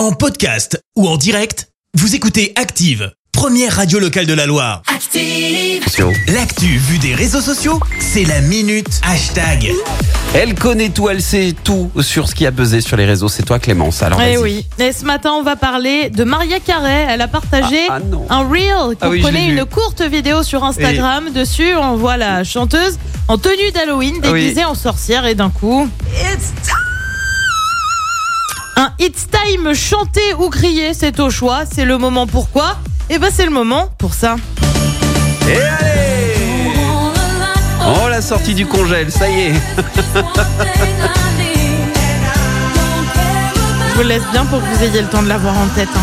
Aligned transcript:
En 0.00 0.12
podcast 0.12 0.80
ou 0.96 1.06
en 1.06 1.18
direct, 1.18 1.68
vous 1.92 2.14
écoutez 2.14 2.54
Active, 2.56 3.12
première 3.32 3.76
radio 3.76 3.98
locale 3.98 4.24
de 4.24 4.32
la 4.32 4.46
Loire. 4.46 4.80
Active. 4.86 5.84
L'actu 6.28 6.78
vue 6.78 6.96
des 6.96 7.14
réseaux 7.14 7.42
sociaux, 7.42 7.78
c'est 7.98 8.24
la 8.24 8.40
minute 8.40 8.88
hashtag. 9.06 9.70
Elle 10.32 10.54
connaît 10.54 10.88
tout, 10.88 11.10
elle 11.10 11.20
sait 11.20 11.54
tout 11.64 11.90
sur 12.00 12.26
ce 12.30 12.34
qui 12.34 12.46
a 12.46 12.50
buzzé 12.50 12.80
sur 12.80 12.96
les 12.96 13.04
réseaux. 13.04 13.28
C'est 13.28 13.42
toi 13.42 13.58
Clémence. 13.58 14.02
Alors 14.02 14.18
Eh 14.22 14.36
vas-y. 14.36 14.42
oui. 14.42 14.66
Et 14.78 14.92
ce 14.92 15.04
matin, 15.04 15.32
on 15.32 15.42
va 15.42 15.56
parler 15.56 16.08
de 16.08 16.24
Maria 16.24 16.60
Carey. 16.60 17.04
Elle 17.10 17.20
a 17.20 17.28
partagé 17.28 17.80
Ah, 17.90 17.96
ah 17.96 18.00
non. 18.00 18.24
un 18.30 18.48
reel. 18.48 18.96
Ah 19.02 19.10
oui, 19.10 19.18
je 19.18 19.22
Comprenez 19.22 19.48
l'ai 19.48 19.52
vu. 19.52 19.58
une 19.58 19.66
courte 19.66 20.00
vidéo 20.00 20.42
sur 20.42 20.64
Instagram. 20.64 21.30
Dessus, 21.34 21.74
on 21.74 21.96
voit 21.96 22.16
la 22.16 22.42
chanteuse 22.42 22.98
en 23.28 23.36
tenue 23.36 23.70
d'Halloween, 23.74 24.14
Ah 24.22 24.30
oui. 24.32 24.44
déguisée 24.44 24.64
en 24.64 24.74
sorcière, 24.74 25.26
et 25.26 25.34
d'un 25.34 25.50
coup. 25.50 25.86
It's 29.10 29.26
Time 29.26 29.74
chanté 29.74 30.20
ou 30.38 30.50
crié, 30.50 30.94
c'est 30.94 31.18
au 31.18 31.30
choix. 31.30 31.64
C'est 31.68 31.84
le 31.84 31.98
moment 31.98 32.28
pourquoi 32.28 32.76
Eh 33.08 33.18
ben, 33.18 33.28
c'est 33.34 33.44
le 33.44 33.50
moment 33.50 33.88
pour 33.98 34.14
ça. 34.14 34.36
Et 35.48 35.56
allez 35.56 36.70
Oh 37.80 38.08
la 38.08 38.22
sortie 38.22 38.54
du 38.54 38.66
congèle, 38.66 39.10
ça 39.10 39.28
y 39.28 39.48
est. 39.48 39.54
Je 44.00 44.04
vous 44.04 44.08
laisse 44.08 44.22
bien 44.32 44.46
pour 44.46 44.60
que 44.60 44.64
vous 44.64 44.82
ayez 44.82 45.02
le 45.02 45.08
temps 45.08 45.22
de 45.22 45.28
l'avoir 45.28 45.58
en 45.58 45.66
tête. 45.74 45.90
hein. 45.94 46.00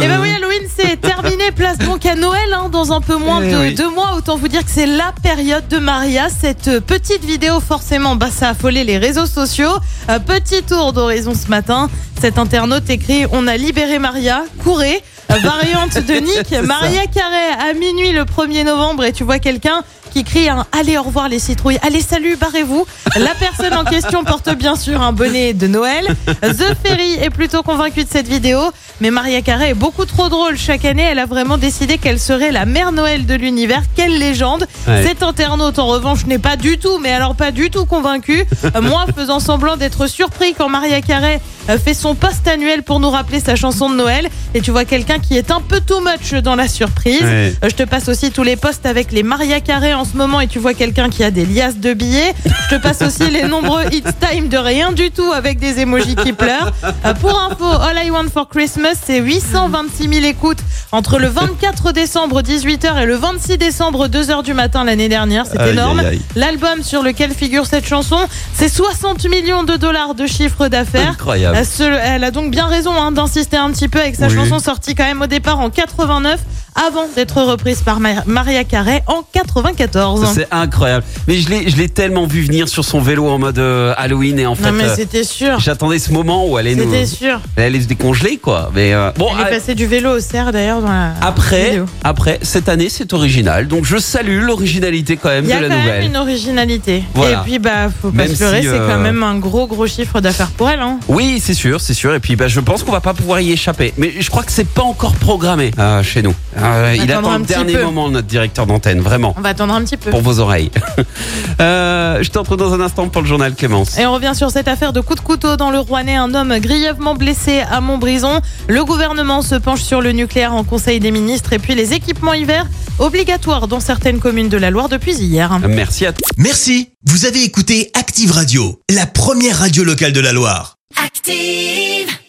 Eh 0.00 0.06
ben 0.06 0.20
oui, 0.22 0.28
Halloween, 0.30 0.68
c'est 0.78 1.00
terminé. 1.00 1.50
Place 1.50 1.78
donc 1.78 2.06
à 2.06 2.14
Noël 2.14 2.52
hein, 2.54 2.68
dans 2.70 2.92
un 2.92 3.00
peu 3.00 3.16
moins 3.16 3.40
Eh 3.42 3.50
de 3.50 3.56
oui. 3.58 3.74
deux 3.74 3.90
mois. 3.90 4.14
Autant 4.16 4.36
vous 4.36 4.46
dire 4.46 4.64
que 4.64 4.70
c'est 4.70 4.86
la 4.86 5.12
période 5.20 5.66
de 5.66 5.78
Maria. 5.78 6.28
Cette 6.28 6.68
euh, 6.68 6.80
petite 6.80 7.24
vidéo, 7.24 7.58
forcément, 7.58 8.14
bah, 8.14 8.28
ça 8.32 8.46
a 8.46 8.50
affolé 8.50 8.84
les 8.84 8.98
réseaux 8.98 9.26
sociaux. 9.26 9.72
Un 10.06 10.20
petit 10.20 10.62
tour 10.62 10.92
d'horizon 10.92 11.32
ce 11.34 11.48
matin. 11.48 11.90
Cet 12.20 12.38
internaute 12.38 12.88
écrit 12.88 13.26
On 13.32 13.48
a 13.48 13.56
libéré 13.56 13.98
Maria, 13.98 14.44
courez. 14.62 15.02
Euh, 15.32 15.34
Variante 15.42 15.94
de 16.06 16.14
Nick, 16.20 16.52
Maria 16.62 17.06
Carré 17.06 17.68
à 17.68 17.72
minuit 17.74 18.12
le 18.12 18.22
1er 18.22 18.64
novembre 18.64 19.02
et 19.04 19.12
tu 19.12 19.24
vois 19.24 19.40
quelqu'un 19.40 19.82
qui 20.14 20.22
crie 20.22 20.48
un 20.48 20.64
Allez, 20.70 20.96
au 20.96 21.02
revoir 21.02 21.28
les 21.28 21.40
citrouilles, 21.40 21.78
allez, 21.82 22.00
salut, 22.00 22.36
barrez-vous. 22.36 22.86
La 23.16 23.34
personne 23.34 23.74
en 23.74 23.84
question 23.84 24.22
porte 24.22 24.48
bien 24.54 24.76
sûr 24.76 25.02
un 25.02 25.12
bonnet 25.12 25.54
de 25.54 25.66
Noël. 25.66 26.06
The 26.40 26.76
Ferry 26.84 27.14
est 27.20 27.30
plutôt 27.30 27.64
convaincu 27.64 28.04
de 28.04 28.08
cette 28.08 28.28
vidéo, 28.28 28.60
mais 29.00 29.10
Maria 29.10 29.42
Carré 29.42 29.70
est 29.70 29.74
beaucoup 29.74 30.04
trop 30.04 30.28
drôle. 30.28 30.56
Chaque 30.56 30.84
année, 30.84 31.02
elle 31.02 31.18
a 31.18 31.26
vraiment 31.26 31.58
décidé 31.58 31.98
qu'elle 31.98 32.20
serait 32.20 32.52
la 32.52 32.64
mère 32.64 32.92
Noël 32.92 33.26
de 33.26 33.34
l'univers. 33.34 33.82
Quelle 33.96 34.16
légende 34.16 34.68
Ouais. 34.86 35.02
Cet 35.04 35.24
internaute, 35.24 35.80
en 35.80 35.86
revanche, 35.86 36.26
n'est 36.26 36.38
pas 36.38 36.56
du 36.56 36.78
tout, 36.78 36.98
mais 37.00 37.10
alors 37.10 37.34
pas 37.34 37.50
du 37.50 37.70
tout 37.70 37.84
convaincu. 37.84 38.44
Moi, 38.82 39.06
faisant 39.16 39.40
semblant 39.40 39.76
d'être 39.76 40.06
surpris 40.06 40.54
quand 40.54 40.68
Maria 40.68 41.00
Carré 41.00 41.40
fait 41.78 41.94
son 41.94 42.14
post 42.14 42.46
annuel 42.46 42.82
pour 42.82 43.00
nous 43.00 43.10
rappeler 43.10 43.40
sa 43.40 43.56
chanson 43.56 43.88
de 43.90 43.94
Noël, 43.96 44.28
et 44.54 44.60
tu 44.60 44.70
vois 44.70 44.84
quelqu'un 44.84 45.18
qui 45.18 45.36
est 45.36 45.50
un 45.50 45.60
peu 45.60 45.80
too 45.80 46.00
much 46.00 46.34
dans 46.42 46.54
la 46.56 46.68
surprise. 46.68 47.22
Ouais. 47.22 47.54
Euh, 47.62 47.68
Je 47.68 47.74
te 47.74 47.82
passe 47.82 48.08
aussi 48.08 48.30
tous 48.30 48.42
les 48.42 48.56
posts 48.56 48.86
avec 48.86 49.12
les 49.12 49.22
Maria 49.22 49.60
Carré 49.60 49.94
en 49.94 50.04
ce 50.04 50.16
moment 50.16 50.40
et 50.40 50.46
tu 50.46 50.58
vois 50.58 50.74
quelqu'un 50.74 51.08
qui 51.10 51.24
a 51.24 51.30
des 51.30 51.44
liasses 51.46 51.78
de 51.78 51.92
billets. 51.94 52.34
Je 52.70 52.76
te 52.76 52.80
passe 52.80 53.02
aussi 53.02 53.30
les 53.30 53.42
nombreux 53.44 53.82
hits 53.92 54.02
time 54.20 54.48
de 54.48 54.56
rien 54.58 54.92
du 54.92 55.10
tout 55.10 55.32
avec 55.32 55.58
des 55.58 55.80
emojis 55.80 56.16
qui 56.16 56.32
pleurent. 56.32 56.72
Euh, 57.04 57.14
Pour 57.14 57.40
info, 57.40 57.64
All 57.64 58.04
I 58.06 58.10
Want 58.10 58.28
for 58.32 58.48
Christmas, 58.48 58.94
c'est 59.04 59.20
826 59.20 60.08
000 60.08 60.24
écoutes 60.26 60.58
entre 60.92 61.18
le 61.18 61.28
24 61.28 61.92
décembre 61.92 62.42
18h 62.42 63.02
et 63.02 63.06
le 63.06 63.16
26 63.16 63.58
décembre 63.58 64.08
2h 64.08 64.42
du 64.44 64.54
matin 64.54 64.84
l'année 64.84 65.08
dernière. 65.08 65.44
C'est 65.50 65.70
énorme. 65.70 66.02
L'album 66.36 66.82
sur 66.82 67.02
lequel 67.02 67.32
figure 67.32 67.66
cette 67.66 67.86
chanson, 67.86 68.18
c'est 68.54 68.68
60 68.68 69.24
millions 69.28 69.64
de 69.64 69.76
dollars 69.76 70.14
de 70.14 70.26
chiffre 70.26 70.68
d'affaires. 70.68 71.10
Incroyable. 71.12 71.53
Elle, 71.54 71.66
se- 71.66 71.82
elle 71.82 72.24
a 72.24 72.30
donc 72.30 72.50
bien 72.50 72.66
raison 72.66 72.92
hein, 73.00 73.12
d'insister 73.12 73.56
un 73.56 73.70
petit 73.70 73.88
peu 73.88 74.00
avec 74.00 74.16
sa 74.16 74.26
Oui. 74.26 74.34
chanson 74.34 74.58
sortie 74.58 74.94
quand 74.94 75.04
même 75.04 75.22
au 75.22 75.26
départ 75.26 75.60
en 75.60 75.70
89 75.70 76.40
avant 76.88 77.06
d'être 77.14 77.40
reprise 77.40 77.82
par 77.82 78.00
Ma- 78.00 78.24
Maria 78.26 78.64
Carey 78.64 79.04
en 79.06 79.22
94. 79.32 80.26
C'est 80.34 80.48
incroyable. 80.50 81.04
Mais 81.28 81.36
je 81.38 81.48
l'ai, 81.48 81.88
tellement 81.88 82.26
vu 82.26 82.42
venir 82.42 82.66
sur 82.68 82.84
son 82.84 83.00
vélo 83.00 83.28
en 83.28 83.38
mode 83.38 83.58
euh, 83.60 83.94
Halloween 83.96 84.40
et 84.40 84.46
en 84.46 84.56
fait, 84.56 84.64
Non 84.64 84.72
mais 84.72 84.84
euh, 84.84 84.94
c'était 84.96 85.22
sûr. 85.22 85.60
j'attendais 85.60 86.00
ce 86.00 86.10
moment 86.12 86.48
où 86.48 86.58
elle 86.58 86.74
nous, 86.76 86.82
C'était 86.82 87.06
sûr. 87.06 87.40
elle 87.54 87.64
allait 87.66 87.80
se 87.82 87.86
décongeler 87.86 88.38
quoi. 88.38 88.72
Mais 88.74 88.92
euh, 88.92 89.12
bon, 89.16 89.28
Elle 89.34 89.42
est 89.44 89.46
euh, 89.52 89.54
passée 89.58 89.76
du 89.76 89.86
vélo 89.86 90.16
au 90.16 90.20
cerf 90.20 90.50
d'ailleurs 90.50 90.80
dans 90.80 90.88
la 90.88 91.12
après, 91.20 91.66
vidéo. 91.66 91.86
après 92.02 92.40
cette 92.42 92.68
année 92.68 92.88
c'est 92.88 93.12
original. 93.12 93.68
Donc 93.68 93.84
je 93.84 93.96
salue 93.98 94.40
l'originalité 94.42 95.16
quand 95.16 95.28
même 95.28 95.44
Il 95.44 95.50
y 95.50 95.52
de 95.52 95.58
a 95.58 95.60
la 95.60 95.68
quand 95.68 95.76
nouvelle. 95.80 96.00
même 96.00 96.10
une 96.10 96.16
originalité. 96.16 97.04
Voilà. 97.14 97.40
Et 97.40 97.42
puis 97.44 97.58
bah 97.60 97.88
faut 98.02 98.10
pas 98.10 98.24
Même 98.24 98.34
se 98.34 98.42
leurrer, 98.42 98.62
si, 98.62 98.68
c'est 98.68 98.74
euh, 98.74 98.88
quand 98.88 98.98
même 98.98 99.22
un 99.22 99.36
gros 99.38 99.68
gros 99.68 99.86
chiffre 99.86 100.20
d'affaires 100.20 100.50
pour 100.50 100.68
elle. 100.70 100.80
Hein. 100.80 100.98
Oui, 101.06 101.38
c'est 101.44 101.52
sûr, 101.52 101.78
c'est 101.78 101.92
sûr. 101.92 102.14
Et 102.14 102.20
puis, 102.20 102.36
bah, 102.36 102.48
je 102.48 102.58
pense 102.58 102.82
qu'on 102.82 102.92
va 102.92 103.02
pas 103.02 103.12
pouvoir 103.12 103.38
y 103.40 103.52
échapper. 103.52 103.92
Mais 103.98 104.14
je 104.18 104.30
crois 104.30 104.42
que 104.44 104.50
c'est 104.50 104.66
pas 104.66 104.82
encore 104.82 105.14
programmé 105.14 105.72
euh, 105.78 106.02
chez 106.02 106.22
nous. 106.22 106.34
Euh, 106.56 106.94
il 106.96 107.02
attendra 107.02 107.18
attend 107.18 107.32
un 107.32 107.38
le 107.40 107.44
dernier 107.44 107.74
peu. 107.74 107.84
moment, 107.84 108.08
notre 108.08 108.26
directeur 108.26 108.64
d'antenne, 108.66 109.00
vraiment, 109.00 109.34
On 109.36 109.42
va 109.42 109.50
attendre 109.50 109.74
un 109.74 109.84
petit 109.84 109.98
peu. 109.98 110.08
pour 110.10 110.22
vos 110.22 110.38
oreilles. 110.38 110.70
euh, 111.60 112.22
je 112.22 112.30
t'entre 112.30 112.56
dans 112.56 112.72
un 112.72 112.80
instant 112.80 113.08
pour 113.08 113.20
le 113.20 113.28
journal 113.28 113.54
Clémence. 113.54 113.98
Et 113.98 114.06
on 114.06 114.14
revient 114.14 114.32
sur 114.34 114.50
cette 114.50 114.68
affaire 114.68 114.94
de 114.94 115.02
coup 115.02 115.14
de 115.14 115.20
couteau 115.20 115.56
dans 115.56 115.70
le 115.70 115.80
Rouennais. 115.80 116.16
Un 116.16 116.32
homme 116.34 116.58
grièvement 116.60 117.14
blessé 117.14 117.60
à 117.70 117.82
Montbrison. 117.82 118.40
Le 118.68 118.82
gouvernement 118.84 119.42
se 119.42 119.56
penche 119.56 119.82
sur 119.82 120.00
le 120.00 120.12
nucléaire 120.12 120.54
en 120.54 120.64
Conseil 120.64 120.98
des 120.98 121.10
ministres 121.10 121.52
et 121.52 121.58
puis 121.58 121.74
les 121.74 121.92
équipements 121.92 122.32
hiver 122.32 122.66
obligatoires 122.98 123.68
dans 123.68 123.80
certaines 123.80 124.18
communes 124.18 124.48
de 124.48 124.56
la 124.56 124.70
Loire 124.70 124.88
depuis 124.88 125.14
hier. 125.14 125.58
Merci 125.68 126.06
à 126.06 126.12
toi. 126.12 126.26
Merci, 126.38 126.88
vous 127.04 127.26
avez 127.26 127.42
écouté 127.42 127.90
Active 127.92 128.30
Radio, 128.32 128.80
la 128.88 129.04
première 129.04 129.58
radio 129.58 129.84
locale 129.84 130.12
de 130.12 130.20
la 130.20 130.32
Loire. 130.32 130.76
Active! 130.96 132.20